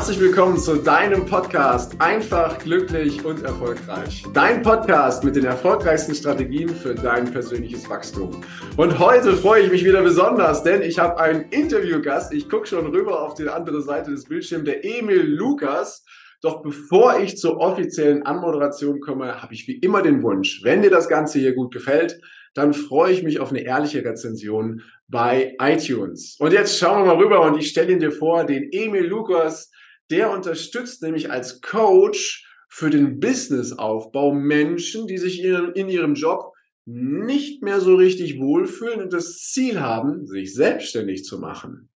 [0.00, 4.24] Herzlich willkommen zu deinem Podcast Einfach, glücklich und erfolgreich.
[4.32, 8.42] Dein Podcast mit den erfolgreichsten Strategien für dein persönliches Wachstum.
[8.78, 12.32] Und heute freue ich mich wieder besonders, denn ich habe einen Interviewgast.
[12.32, 16.02] Ich gucke schon rüber auf die andere Seite des Bildschirms, der Emil Lukas.
[16.40, 20.90] Doch bevor ich zur offiziellen Anmoderation komme, habe ich wie immer den Wunsch, wenn dir
[20.90, 22.18] das Ganze hier gut gefällt,
[22.54, 26.36] dann freue ich mich auf eine ehrliche Rezension bei iTunes.
[26.38, 29.69] Und jetzt schauen wir mal rüber und ich stelle ihn dir vor, den Emil Lukas,
[30.10, 36.52] der unterstützt nämlich als Coach für den Businessaufbau Menschen, die sich in ihrem Job
[36.86, 41.90] nicht mehr so richtig wohlfühlen und das Ziel haben, sich selbstständig zu machen.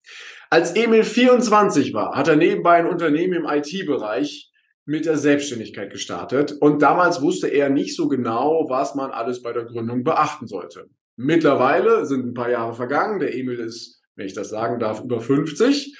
[0.50, 4.52] Als Emil 24 war, hat er nebenbei ein Unternehmen im IT-Bereich
[4.84, 9.52] mit der Selbstständigkeit gestartet und damals wusste er nicht so genau, was man alles bei
[9.52, 10.88] der Gründung beachten sollte.
[11.16, 15.20] Mittlerweile sind ein paar Jahre vergangen, der Emil ist, wenn ich das sagen darf, über
[15.20, 15.96] 50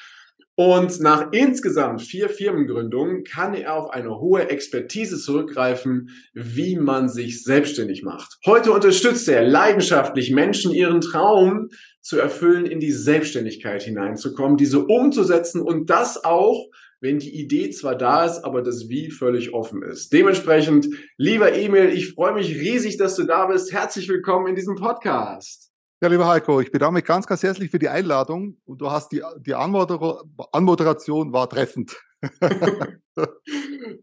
[0.57, 7.43] und nach insgesamt vier Firmengründungen kann er auf eine hohe Expertise zurückgreifen, wie man sich
[7.43, 8.39] selbstständig macht.
[8.47, 15.61] Heute unterstützt er leidenschaftlich Menschen, ihren Traum zu erfüllen, in die Selbstständigkeit hineinzukommen, diese umzusetzen
[15.61, 16.69] und das auch
[17.01, 20.15] wenn die Idee zwar da ist, aber das Wie völlig offen ist.
[20.15, 20.87] Dementsprechend,
[21.19, 23.75] lieber Emil, ich freue mich riesig, dass du da bist.
[23.75, 25.74] Herzlich willkommen in diesem Podcast.
[26.03, 29.13] Ja, lieber Heiko, ich bedanke mich ganz, ganz herzlich für die Einladung und du hast
[29.13, 31.97] die, die Anmoder Anmoderation war treffend.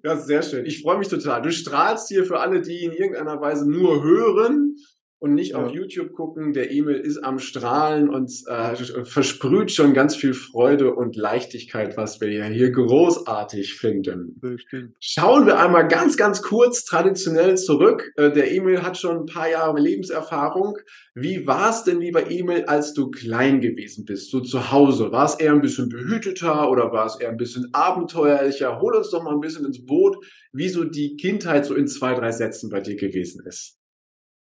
[0.03, 0.65] ja, sehr schön.
[0.65, 1.41] Ich freue mich total.
[1.41, 4.77] Du strahlst hier für alle, die in irgendeiner Weise nur hören
[5.21, 5.63] und nicht ja.
[5.63, 6.51] auf YouTube gucken.
[6.51, 12.19] Der Emil ist am Strahlen und äh, versprüht schon ganz viel Freude und Leichtigkeit, was
[12.19, 14.39] wir ja hier großartig finden.
[14.39, 14.95] Bestimmt.
[14.99, 18.11] Schauen wir einmal ganz, ganz kurz traditionell zurück.
[18.15, 20.79] Äh, der Emil hat schon ein paar Jahre Lebenserfahrung.
[21.13, 25.11] Wie war es denn, lieber Emil, als du klein gewesen bist, so zu Hause?
[25.11, 28.81] War es eher ein bisschen behüteter oder war es eher ein bisschen abenteuerlicher?
[28.81, 30.17] Hol uns doch mal ein bisschen ins Boot,
[30.51, 33.80] wie so die Kindheit so in zwei, drei Sätzen bei dir gewesen ist.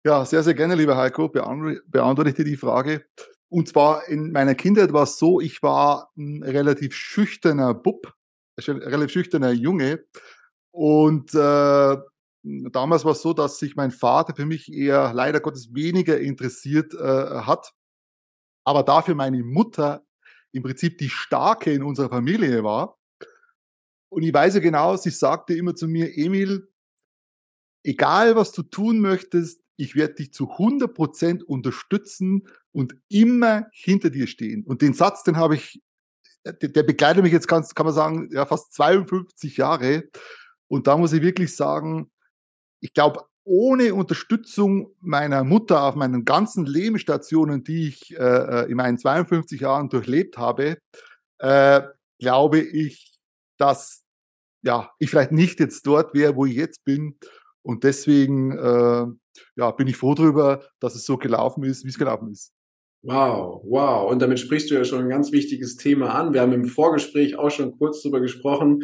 [0.04, 3.04] Ja, sehr, sehr gerne, lieber Heiko, beantworte ich dir die Frage.
[3.48, 8.14] Und zwar in meiner Kindheit war es so, ich war ein relativ schüchterner Bub,
[8.56, 10.04] ein relativ schüchterner Junge.
[10.70, 11.96] Und äh,
[12.42, 16.94] damals war es so, dass sich mein Vater für mich eher leider Gottes weniger interessiert
[16.94, 17.72] äh, hat.
[18.64, 20.04] Aber dafür meine Mutter
[20.52, 22.98] im Prinzip die Starke in unserer Familie war.
[24.10, 26.70] Und ich weiß ja genau, sie sagte immer zu mir, Emil,
[27.82, 34.10] egal was du tun möchtest, ich werde dich zu 100 Prozent unterstützen und immer hinter
[34.10, 34.64] dir stehen.
[34.64, 35.80] Und den Satz, den habe ich,
[36.44, 40.08] der, der begleitet mich jetzt ganz, kann man sagen, ja, fast 52 Jahre.
[40.66, 42.10] Und da muss ich wirklich sagen,
[42.80, 48.76] ich glaube, ohne Unterstützung meiner Mutter auf meinen ganzen Lebensstationen, die ich äh, äh in
[48.76, 50.78] meinen 52 Jahren durchlebt habe,
[51.38, 51.82] äh,
[52.18, 53.16] glaube ich,
[53.58, 54.04] dass
[54.62, 57.16] ja, ich vielleicht nicht jetzt dort wäre, wo ich jetzt bin.
[57.62, 59.06] Und deswegen äh,
[59.56, 62.52] ja, bin ich froh darüber, dass es so gelaufen ist, wie es gelaufen ist.
[63.02, 64.10] Wow, wow.
[64.10, 66.34] Und damit sprichst du ja schon ein ganz wichtiges Thema an.
[66.34, 68.82] Wir haben im Vorgespräch auch schon kurz darüber gesprochen,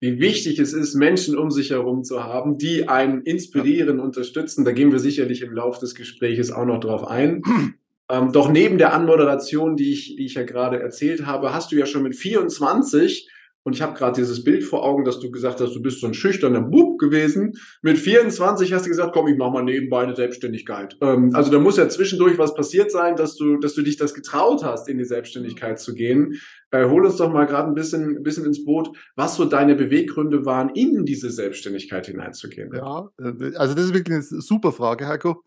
[0.00, 4.64] wie wichtig es ist, Menschen um sich herum zu haben, die einen inspirieren, unterstützen.
[4.64, 7.42] Da gehen wir sicherlich im Laufe des Gespräches auch noch drauf ein.
[8.10, 11.76] Ähm, doch neben der Anmoderation, die ich, die ich ja gerade erzählt habe, hast du
[11.76, 13.30] ja schon mit 24
[13.64, 16.06] und ich habe gerade dieses Bild vor Augen, dass du gesagt hast, du bist so
[16.06, 17.54] ein schüchterner Bub gewesen.
[17.80, 20.96] Mit 24 hast du gesagt, komm, ich mache mal nebenbei eine Selbstständigkeit.
[21.00, 24.12] Ähm, also da muss ja zwischendurch was passiert sein, dass du, dass du dich das
[24.12, 26.38] getraut hast, in die Selbstständigkeit zu gehen.
[26.70, 29.74] Äh, hol uns doch mal gerade ein bisschen, ein bisschen ins Boot, was so deine
[29.74, 32.70] Beweggründe waren, in diese Selbstständigkeit hineinzugehen.
[32.74, 35.42] Ja, äh, also das ist wirklich eine super Frage, Heiko.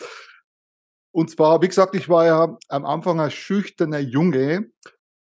[1.11, 4.71] Und zwar, wie gesagt, ich war ja am Anfang ein schüchterner Junge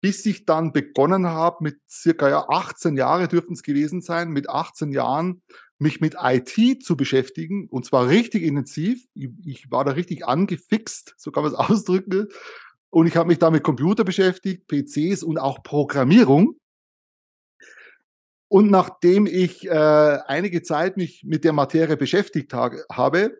[0.02, 4.50] bis ich dann begonnen habe, mit circa ja, 18 Jahre dürften es gewesen sein, mit
[4.50, 5.42] 18 Jahren
[5.78, 9.08] mich mit IT zu beschäftigen und zwar richtig intensiv.
[9.14, 12.28] Ich, ich war da richtig angefixt, so kann man es ausdrücken.
[12.90, 16.56] Und ich habe mich da mit Computer beschäftigt, PCs und auch Programmierung.
[18.48, 19.70] Und nachdem ich äh,
[20.26, 23.38] einige Zeit mich mit der Materie beschäftigt ha habe,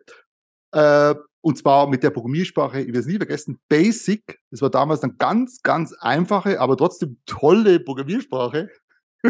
[0.71, 4.39] äh, und zwar mit der Programmiersprache, ich werde es nie vergessen, Basic.
[4.49, 8.69] Das war damals eine ganz, ganz einfache, aber trotzdem tolle Programmiersprache.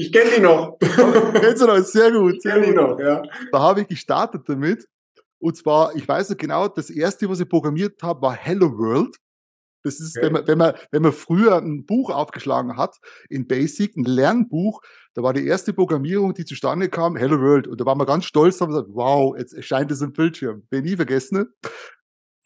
[0.00, 0.78] Ich kenne die noch.
[0.78, 1.78] Kennst du noch?
[1.78, 2.34] Sehr gut.
[2.34, 3.20] Ich kenne die noch, ja.
[3.50, 4.86] Da habe ich gestartet damit.
[5.40, 9.16] Und zwar, ich weiß noch genau, das erste, was ich programmiert habe, war Hello World.
[9.88, 10.26] Das ist, okay.
[10.26, 12.96] wenn, man, wenn, man, wenn man früher ein Buch aufgeschlagen hat,
[13.28, 14.80] in Basic, ein Lernbuch,
[15.14, 17.66] da war die erste Programmierung, die zustande kam, Hello World.
[17.66, 20.66] Und da waren wir ganz stolz, haben gesagt, wow, jetzt erscheint es im Bildschirm.
[20.70, 21.48] Bin nie vergessen.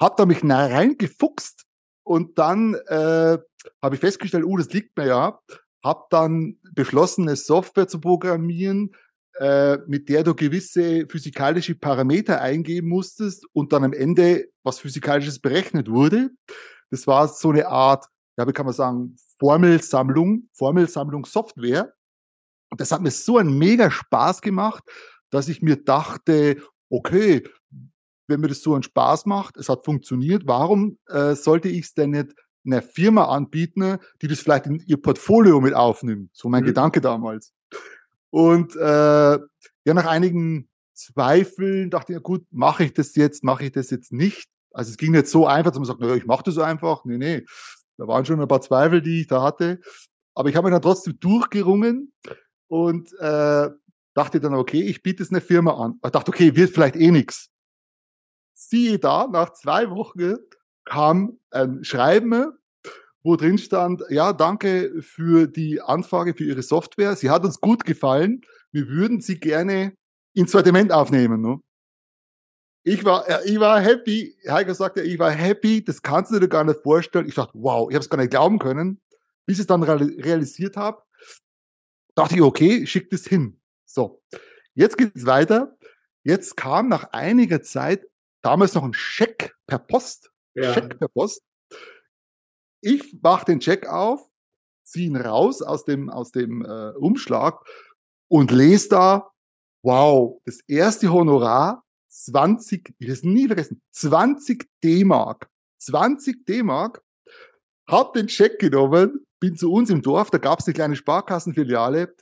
[0.01, 1.65] Hab da mich reingefuchst
[2.05, 3.39] und dann äh,
[3.83, 5.41] habe ich festgestellt, oh, das liegt mir ja.
[5.85, 8.95] habe dann beschlossen, eine Software zu programmieren,
[9.39, 15.39] äh, mit der du gewisse physikalische Parameter eingeben musstest und dann am Ende was Physikalisches
[15.39, 16.31] berechnet wurde.
[16.93, 18.07] Das war so eine Art,
[18.37, 21.95] ja, wie kann man sagen, Formelsammlung, Formelsammlung Software.
[22.71, 24.85] Und das hat mir so einen mega Spaß gemacht,
[25.31, 27.49] dass ich mir dachte, okay,
[28.29, 31.95] wenn mir das so einen Spaß macht, es hat funktioniert, warum äh, sollte ich es
[31.95, 32.35] denn nicht
[32.67, 36.29] einer Firma anbieten, die das vielleicht in ihr Portfolio mit aufnimmt?
[36.35, 36.67] So mein mhm.
[36.67, 37.55] Gedanke damals.
[38.29, 43.65] Und äh, ja, nach einigen Zweifeln dachte ich, ja gut, mache ich das jetzt, mache
[43.65, 44.51] ich das jetzt nicht?
[44.75, 47.05] Also es ging nicht so einfach, dass man sagt, naja, ich mache das einfach.
[47.05, 47.45] Nee, nee.
[47.99, 49.81] Da waren schon ein paar Zweifel, die ich da hatte.
[50.35, 52.13] Aber ich habe mich dann trotzdem durchgerungen
[52.69, 53.69] und äh,
[54.15, 56.01] dachte dann, okay, ich biete es eine Firma an.
[56.05, 57.51] Ich dachte, okay, wird vielleicht eh nix.
[58.55, 60.37] Siehe da, nach zwei Wochen
[60.85, 62.53] kam ein Schreiben,
[63.23, 67.15] wo drin stand, ja, danke für die Anfrage für Ihre Software.
[67.15, 68.41] Sie hat uns gut gefallen.
[68.73, 69.95] Wir würden Sie gerne
[70.35, 71.41] ins Sortiment aufnehmen.
[71.41, 71.61] Ne?
[72.85, 74.37] Ich war, äh, ich war happy.
[74.49, 75.85] Heiko sagte, ich war happy.
[75.85, 77.29] Das kannst du dir gar nicht vorstellen.
[77.29, 79.01] Ich dachte, wow, ich habe es gar nicht glauben können.
[79.47, 81.03] Bis ich es dann realisiert habe,
[82.15, 83.61] dachte ich, okay, schick das hin.
[83.85, 84.23] So,
[84.75, 85.77] jetzt geht es weiter.
[86.25, 88.07] Jetzt kam nach einiger Zeit
[88.43, 90.31] damals noch ein Scheck per Post.
[90.55, 90.73] Ja.
[90.75, 91.43] Scheck per Post.
[92.81, 94.29] Ich mache den Check auf,
[94.83, 97.65] ziehe ihn raus aus dem, aus dem äh, Umschlag
[98.29, 99.33] und lese da,
[99.83, 105.49] wow, das erste Honorar, 20, ich habe nie vergessen, 20 D-Mark.
[105.79, 107.03] 20 D-Mark.
[107.89, 112.15] Hab den Check genommen, bin zu uns im Dorf, da gab es eine kleine Sparkassenfiliale,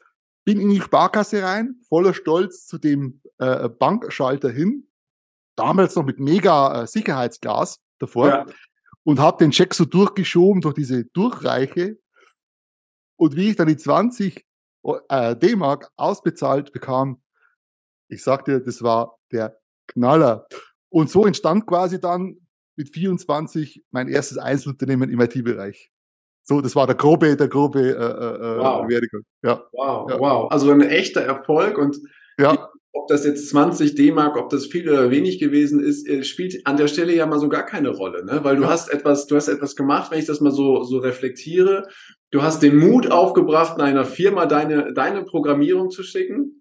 [0.44, 4.88] bin in die Sparkasse rein, voller Stolz zu dem äh, Bankschalter hin,
[5.56, 8.28] damals noch mit mega äh, Sicherheitsglas davor.
[8.28, 8.46] Ja
[9.04, 11.98] und habe den Check so durchgeschoben durch diese Durchreiche.
[13.16, 14.46] Und wie ich dann die 20
[15.08, 17.22] äh, D-Mark ausbezahlt bekam,
[18.08, 19.59] ich sagte, das war der
[19.92, 20.46] Knaller.
[20.88, 22.36] Und so entstand quasi dann
[22.76, 25.90] mit 24 mein erstes Einzelunternehmen im IT-Bereich.
[26.42, 28.88] So, das war der grobe, der grobe äh, äh, äh wow.
[28.88, 29.22] Werdegang.
[29.42, 29.62] Ja.
[29.72, 30.18] Wow, ja.
[30.18, 30.50] wow.
[30.50, 31.98] Also ein echter Erfolg und
[32.38, 36.66] ja ob das jetzt 20 D-Mark, ob das viel oder wenig gewesen ist, äh, spielt
[36.66, 38.40] an der Stelle ja mal so gar keine Rolle, ne?
[38.42, 38.70] Weil du ja.
[38.70, 41.86] hast etwas, du hast etwas gemacht, wenn ich das mal so, so reflektiere.
[42.32, 46.59] Du hast den Mut aufgebracht, einer Firma deine, deine Programmierung zu schicken.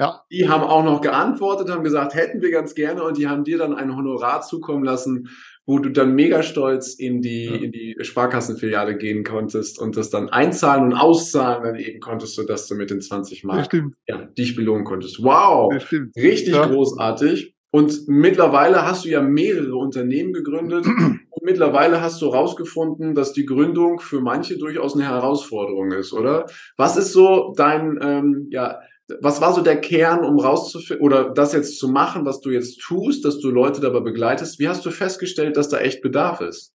[0.00, 0.24] Ja.
[0.32, 3.58] Die haben auch noch geantwortet, haben gesagt, hätten wir ganz gerne und die haben dir
[3.58, 5.28] dann ein Honorar zukommen lassen,
[5.66, 7.54] wo du dann mega stolz in die, ja.
[7.54, 12.44] in die Sparkassenfiliale gehen konntest und das dann einzahlen und auszahlen dann eben konntest, so
[12.44, 13.70] dass du mit den 20 Mark
[14.08, 15.22] ja, dich belohnen konntest.
[15.22, 15.70] Wow!
[16.16, 16.66] Richtig ja.
[16.66, 17.54] großartig.
[17.70, 23.46] Und mittlerweile hast du ja mehrere Unternehmen gegründet und mittlerweile hast du rausgefunden, dass die
[23.46, 26.46] Gründung für manche durchaus eine Herausforderung ist, oder?
[26.76, 28.80] Was ist so dein, ähm, ja,
[29.20, 32.80] was war so der Kern, um rauszufinden oder das jetzt zu machen, was du jetzt
[32.80, 34.58] tust, dass du Leute dabei begleitest?
[34.58, 36.74] Wie hast du festgestellt, dass da echt Bedarf ist?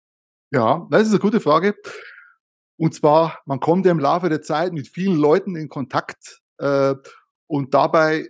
[0.53, 1.75] Ja, das ist eine gute Frage.
[2.77, 6.95] Und zwar, man kommt ja im Laufe der Zeit mit vielen Leuten in Kontakt äh,
[7.47, 8.29] und dabei,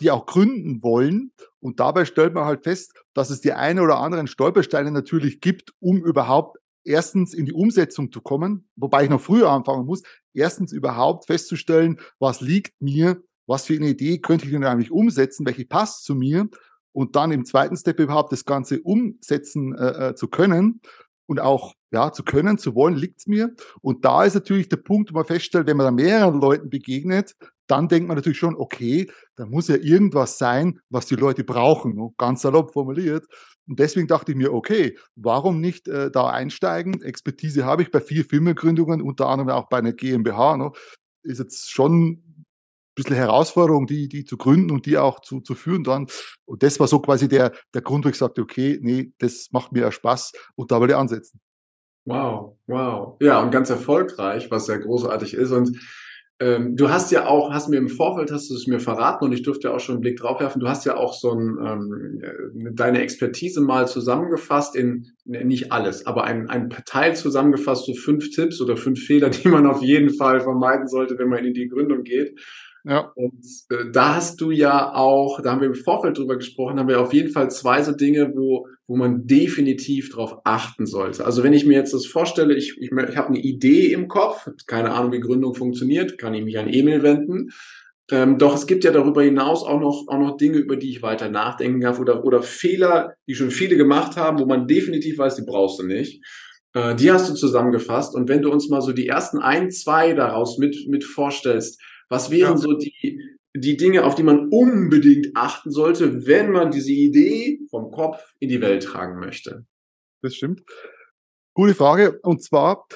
[0.00, 1.32] die auch gründen wollen.
[1.60, 5.72] Und dabei stellt man halt fest, dass es die eine oder anderen Stolpersteine natürlich gibt,
[5.80, 10.02] um überhaupt erstens in die Umsetzung zu kommen, wobei ich noch früher anfangen muss,
[10.34, 15.46] erstens überhaupt festzustellen, was liegt mir was für eine Idee könnte ich denn eigentlich umsetzen,
[15.46, 16.48] welche passt zu mir
[16.92, 20.80] und dann im zweiten Step überhaupt das Ganze umsetzen äh, äh zu können
[21.26, 23.54] und auch ja zu können, zu wollen, liegt's mir.
[23.82, 27.34] Und da ist natürlich der Punkt, wo man feststellt, wenn man da mehreren Leuten begegnet,
[27.66, 31.94] dann denkt man natürlich schon, okay, da muss ja irgendwas sein, was die Leute brauchen,
[31.94, 32.10] ne?
[32.16, 33.26] ganz salopp formuliert.
[33.66, 37.02] Und deswegen dachte ich mir, okay, warum nicht äh, da einsteigen?
[37.02, 40.56] Expertise habe ich bei vier Firmengründungen, unter anderem auch bei einer GmbH.
[40.56, 40.70] Ne?
[41.24, 42.22] Ist jetzt schon
[42.96, 46.06] bisschen Herausforderung, die, die zu gründen und die auch zu, zu führen dann.
[46.44, 49.72] Und das war so quasi der, der Grund, wo ich sagte, okay, nee, das macht
[49.72, 51.40] mir ja Spaß und da will ich ansetzen.
[52.06, 53.16] Wow, wow.
[53.20, 55.52] Ja, und ganz erfolgreich, was sehr großartig ist.
[55.52, 55.78] Und
[56.38, 59.32] ähm, du hast ja auch, hast mir im Vorfeld, hast du es mir verraten und
[59.32, 61.56] ich durfte ja auch schon einen Blick drauf werfen, du hast ja auch so ein,
[61.64, 67.94] ähm, äh, deine Expertise mal zusammengefasst in, nicht alles, aber ein, ein Teil zusammengefasst, so
[67.94, 71.54] fünf Tipps oder fünf Fehler, die man auf jeden Fall vermeiden sollte, wenn man in
[71.54, 72.38] die Gründung geht.
[72.88, 73.12] Ja.
[73.16, 76.88] Und äh, da hast du ja auch, da haben wir im Vorfeld drüber gesprochen, haben
[76.88, 81.24] wir auf jeden Fall zwei so Dinge, wo, wo man definitiv darauf achten sollte.
[81.24, 84.48] Also wenn ich mir jetzt das vorstelle, ich, ich, ich habe eine Idee im Kopf,
[84.68, 87.48] keine Ahnung, wie Gründung funktioniert, kann ich mich an Emil wenden.
[88.12, 91.02] Ähm, doch es gibt ja darüber hinaus auch noch, auch noch Dinge, über die ich
[91.02, 95.34] weiter nachdenken darf oder, oder Fehler, die schon viele gemacht haben, wo man definitiv weiß,
[95.34, 96.24] die brauchst du nicht.
[96.72, 98.14] Äh, die hast du zusammengefasst.
[98.14, 102.30] Und wenn du uns mal so die ersten ein, zwei daraus mit, mit vorstellst, was
[102.30, 102.56] wären ja.
[102.56, 103.20] so die,
[103.54, 108.48] die Dinge, auf die man unbedingt achten sollte, wenn man diese Idee vom Kopf in
[108.48, 109.66] die Welt tragen möchte?
[110.22, 110.62] Das stimmt.
[111.54, 112.18] Gute Frage.
[112.22, 112.86] Und zwar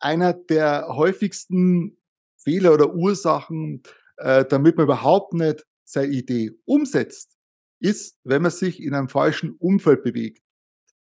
[0.00, 1.98] einer der häufigsten
[2.38, 3.82] Fehler oder Ursachen,
[4.16, 7.36] äh, damit man überhaupt nicht seine Idee umsetzt,
[7.80, 10.42] ist, wenn man sich in einem falschen Umfeld bewegt.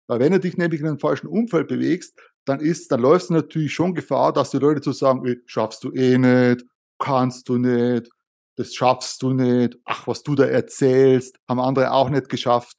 [0.09, 3.35] Weil wenn du dich nämlich in einem falschen Umfeld bewegst, dann ist, dann läufst du
[3.35, 6.65] natürlich schon Gefahr, dass die Leute zu sagen, schaffst du eh nicht,
[6.99, 8.11] kannst du nicht,
[8.57, 12.76] das schaffst du nicht, ach, was du da erzählst, haben andere auch nicht geschafft.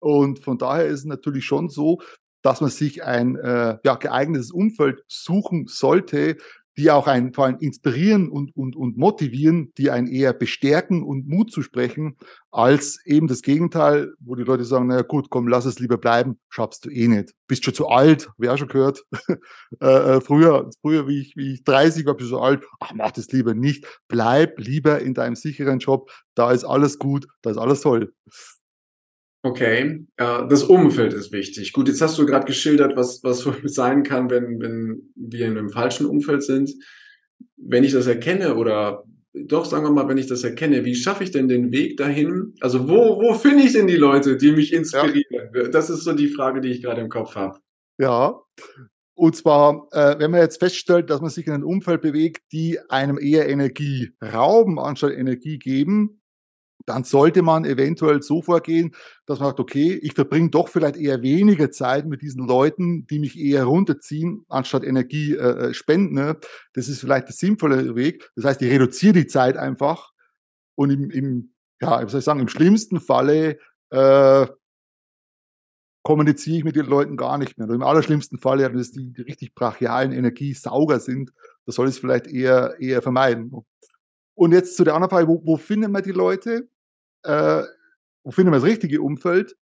[0.00, 2.00] Und von daher ist es natürlich schon so,
[2.42, 6.38] dass man sich ein äh, ja, geeignetes Umfeld suchen sollte,
[6.76, 11.28] die auch einen vor allem inspirieren und, und, und motivieren, die einen eher bestärken und
[11.28, 12.16] Mut zu sprechen,
[12.50, 16.38] als eben das Gegenteil, wo die Leute sagen, naja gut, komm, lass es lieber bleiben,
[16.48, 17.34] schaffst du eh nicht.
[17.46, 19.04] Bist schon zu alt, wer schon gehört.
[19.80, 22.92] äh, äh, früher, früher wie ich, wie ich 30 war, bist du so alt, ach,
[22.94, 23.86] mach das lieber nicht.
[24.08, 28.12] Bleib lieber in deinem sicheren Job, da ist alles gut, da ist alles toll.
[29.42, 31.72] Okay, äh, das Umfeld ist wichtig.
[31.72, 35.70] Gut, jetzt hast du gerade geschildert, was, was sein kann, wenn, wenn wir in einem
[35.70, 36.70] falschen Umfeld sind.
[37.56, 41.24] Wenn ich das erkenne oder doch, sagen wir mal, wenn ich das erkenne, wie schaffe
[41.24, 42.54] ich denn den Weg dahin?
[42.60, 45.50] Also wo, wo finde ich denn die Leute, die mich inspirieren?
[45.54, 45.68] Ja.
[45.68, 47.58] Das ist so die Frage, die ich gerade im Kopf habe.
[47.98, 48.40] Ja,
[49.14, 52.78] und zwar, äh, wenn man jetzt feststellt, dass man sich in einem Umfeld bewegt, die
[52.88, 56.19] einem eher Energie rauben, anstatt Energie geben,
[56.86, 58.94] dann sollte man eventuell so vorgehen,
[59.26, 63.18] dass man sagt, okay, ich verbringe doch vielleicht eher weniger Zeit mit diesen Leuten, die
[63.18, 66.14] mich eher runterziehen, anstatt Energie äh, äh spenden.
[66.14, 66.38] Ne?
[66.74, 68.30] Das ist vielleicht der sinnvolle Weg.
[68.36, 70.12] Das heißt, ich reduziere die Zeit einfach
[70.74, 73.58] und im, im ja, wie soll ich sagen, im schlimmsten Falle
[73.90, 74.46] äh,
[76.02, 77.68] kommuniziere ich mit den Leuten gar nicht mehr.
[77.68, 81.32] Und Im allerschlimmsten Falle, wenn es die, die richtig brachialen Energiesauger sind,
[81.66, 83.52] da soll ich es vielleicht eher, eher vermeiden.
[84.40, 86.66] Und jetzt zu der anderen Frage, wo, wo findet man die Leute?
[87.24, 87.62] Äh,
[88.24, 89.54] wo findet man das richtige Umfeld?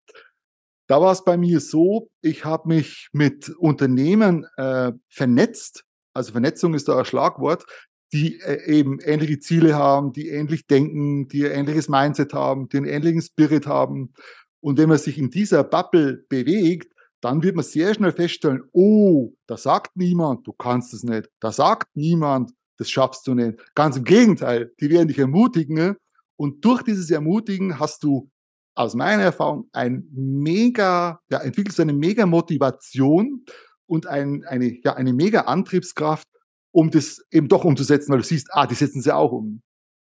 [0.87, 5.82] Da war es bei mir so, ich habe mich mit Unternehmen äh, vernetzt.
[6.14, 7.64] Also Vernetzung ist da ein Schlagwort,
[8.12, 12.76] die äh, eben ähnliche Ziele haben, die ähnlich denken, die ein ähnliches Mindset haben, die
[12.76, 14.12] einen ähnlichen Spirit haben.
[14.61, 19.32] Und wenn man sich in dieser Bubble bewegt, dann wird man sehr schnell feststellen, oh,
[19.49, 21.28] da sagt niemand, du kannst es nicht.
[21.40, 23.58] Da sagt niemand, das schaffst du nicht.
[23.75, 25.75] Ganz im Gegenteil, die werden dich ermutigen.
[25.75, 25.97] Ne?
[26.37, 28.30] Und durch dieses Ermutigen hast du
[28.75, 33.44] aus meiner Erfahrung ein mega, ja, entwickelst du eine mega Motivation
[33.87, 36.28] und ein, eine, ja, eine mega Antriebskraft,
[36.70, 39.62] um das eben doch umzusetzen, weil du siehst, ah, die setzen sie auch um.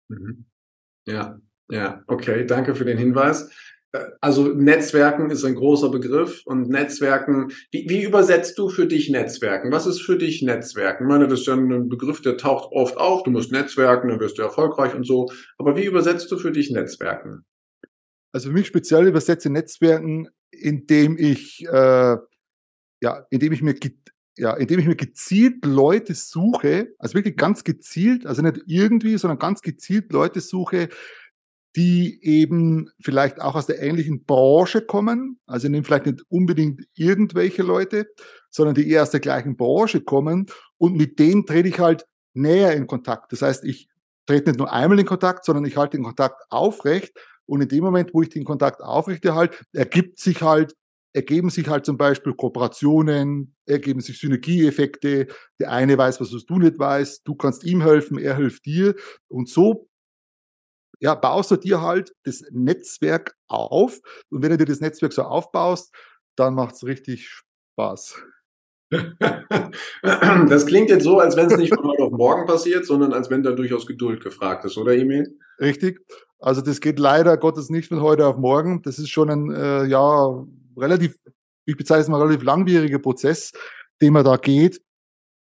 [0.08, 0.46] Mhm.
[1.06, 1.38] Ja,
[1.70, 3.50] ja, okay, danke für den Hinweis
[4.20, 9.70] also Netzwerken ist ein großer Begriff und Netzwerken, wie, wie übersetzt du für dich Netzwerken?
[9.70, 11.04] Was ist für dich Netzwerken?
[11.04, 14.20] Ich meine, das ist ja ein Begriff, der taucht oft auf, du musst Netzwerken, dann
[14.20, 15.30] wirst du erfolgreich und so.
[15.58, 17.44] Aber wie übersetzt du für dich Netzwerken?
[18.32, 22.16] Also für mich speziell übersetze Netzwerken, indem ich, äh,
[23.00, 23.74] ja, indem ich mir
[24.36, 29.38] ja, indem ich mir gezielt Leute suche, also wirklich ganz gezielt, also nicht irgendwie, sondern
[29.38, 30.88] ganz gezielt Leute suche,
[31.76, 35.40] die eben vielleicht auch aus der ähnlichen Branche kommen.
[35.46, 38.06] Also nehmen vielleicht nicht unbedingt irgendwelche Leute,
[38.50, 40.46] sondern die eher aus der gleichen Branche kommen.
[40.78, 43.32] Und mit denen trete ich halt näher in Kontakt.
[43.32, 43.88] Das heißt, ich
[44.26, 47.12] trete nicht nur einmal in Kontakt, sondern ich halte den Kontakt aufrecht.
[47.46, 50.74] Und in dem Moment, wo ich den Kontakt aufrechterhalte, ergibt sich halt,
[51.12, 55.26] ergeben sich halt zum Beispiel Kooperationen, ergeben sich Synergieeffekte.
[55.58, 57.22] Der eine weiß, was du nicht weißt.
[57.26, 58.94] Du kannst ihm helfen, er hilft dir.
[59.28, 59.88] Und so
[61.00, 64.00] ja, baust du dir halt das Netzwerk auf.
[64.30, 65.94] Und wenn du dir das Netzwerk so aufbaust,
[66.36, 68.22] dann macht es richtig Spaß.
[70.02, 73.30] Das klingt jetzt so, als wenn es nicht von heute auf morgen passiert, sondern als
[73.30, 75.38] wenn da durchaus Geduld gefragt ist, oder Emil?
[75.60, 76.00] Richtig.
[76.38, 78.82] Also das geht leider Gottes nicht von heute auf morgen.
[78.82, 80.44] Das ist schon ein äh, ja
[80.76, 81.16] relativ,
[81.64, 83.52] ich bezeichne es mal relativ langwieriger Prozess,
[84.00, 84.82] den man da geht,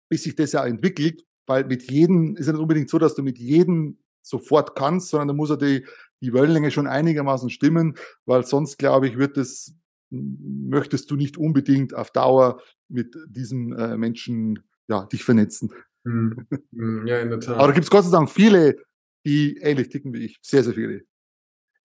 [0.10, 1.24] bis sich das ja entwickelt.
[1.48, 5.30] Weil mit jedem ist ja nicht unbedingt so, dass du mit jedem sofort kannst, sondern
[5.30, 5.86] da muss ja die,
[6.22, 9.76] die Wellenlänge schon einigermaßen stimmen, weil sonst, glaube ich, wird es,
[10.10, 15.72] möchtest du nicht unbedingt auf Dauer mit diesem äh, Menschen ja, dich vernetzen.
[16.06, 16.48] Hm.
[16.76, 17.08] hm.
[17.08, 17.58] Ja, in der Tat.
[17.58, 18.78] Aber da gibt es Gott sei Dank viele,
[19.26, 20.38] die ähnlich ticken wie ich.
[20.42, 21.02] Sehr, sehr viele.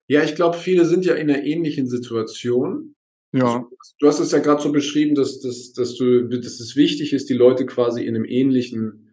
[0.08, 2.96] Ja, ich glaube, viele sind ja in einer ähnlichen Situation.
[3.32, 3.64] Ja.
[4.00, 7.30] Du hast es ja gerade so beschrieben, dass, dass, dass, du, dass es wichtig ist,
[7.30, 9.09] die Leute quasi in einem ähnlichen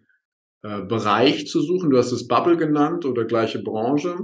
[0.64, 1.90] äh, Bereich zu suchen.
[1.90, 4.18] Du hast es Bubble genannt oder gleiche Branche.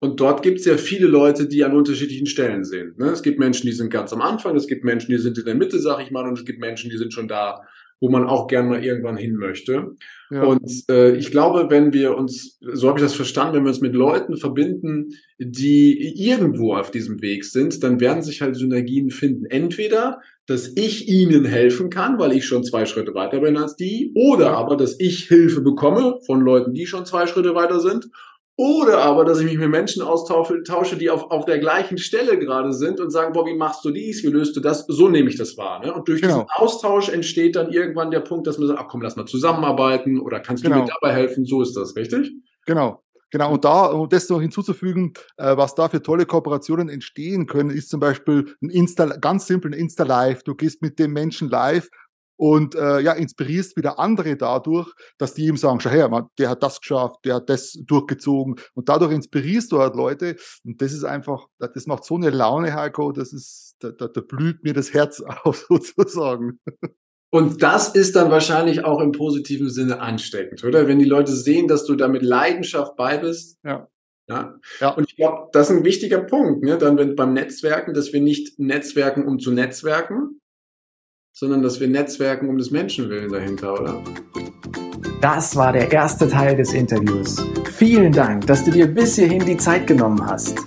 [0.00, 2.98] Und dort gibt es ja viele Leute, die an unterschiedlichen Stellen sind.
[2.98, 3.06] Ne?
[3.06, 5.54] Es gibt Menschen, die sind ganz am Anfang, es gibt Menschen, die sind in der
[5.54, 7.62] Mitte, sag ich mal, und es gibt Menschen, die sind schon da
[8.04, 9.96] wo man auch gern mal irgendwann hin möchte.
[10.30, 10.42] Ja.
[10.42, 13.80] Und äh, ich glaube, wenn wir uns, so habe ich das verstanden, wenn wir uns
[13.80, 19.46] mit Leuten verbinden, die irgendwo auf diesem Weg sind, dann werden sich halt Synergien finden.
[19.46, 24.12] Entweder, dass ich ihnen helfen kann, weil ich schon zwei Schritte weiter bin als die,
[24.14, 28.10] oder aber, dass ich Hilfe bekomme von Leuten, die schon zwei Schritte weiter sind,
[28.56, 32.72] oder aber, dass ich mich mit Menschen austausche, die auf, auf der gleichen Stelle gerade
[32.72, 34.86] sind und sagen, boah, wie machst du dies, wie löst du das?
[34.86, 35.80] So nehme ich das wahr.
[35.80, 35.92] Ne?
[35.92, 36.34] Und durch genau.
[36.34, 40.20] diesen Austausch entsteht dann irgendwann der Punkt, dass man sagt, ach komm, lass mal zusammenarbeiten
[40.20, 40.76] oder kannst genau.
[40.76, 41.44] du mir dabei helfen?
[41.44, 42.30] So ist das, richtig?
[42.64, 43.00] Genau.
[43.30, 47.70] Genau, und da, um das noch hinzuzufügen, äh, was da für tolle Kooperationen entstehen können,
[47.70, 50.44] ist zum Beispiel ein Insta, ganz simpel ein Insta-Live.
[50.44, 51.88] Du gehst mit dem Menschen live
[52.36, 56.50] und äh, ja, inspirierst wieder andere dadurch, dass die ihm sagen, schau her, man, der
[56.50, 60.92] hat das geschafft, der hat das durchgezogen und dadurch inspirierst du halt Leute und das
[60.92, 64.72] ist einfach, das macht so eine Laune, Heiko, das ist, da, da, da blüht mir
[64.72, 66.60] das Herz auf sozusagen.
[67.30, 70.86] Und das ist dann wahrscheinlich auch im positiven Sinne ansteckend, oder?
[70.86, 73.58] Wenn die Leute sehen, dass du da mit Leidenschaft bei bist.
[73.64, 73.88] Ja.
[74.28, 74.54] Ja.
[74.80, 74.90] ja.
[74.90, 76.78] Und ich glaube, das ist ein wichtiger Punkt, ne?
[76.78, 80.40] dann wenn, beim Netzwerken, dass wir nicht netzwerken, um zu netzwerken,
[81.34, 84.02] sondern dass wir netzwerken um des Menschenwillen dahinter, oder?
[85.20, 87.44] Das war der erste Teil des Interviews.
[87.72, 90.58] Vielen Dank, dass du dir bis hierhin die Zeit genommen hast.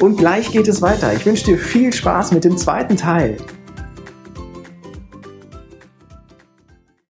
[0.00, 1.12] Und gleich geht es weiter.
[1.12, 3.36] Ich wünsche dir viel Spaß mit dem zweiten Teil.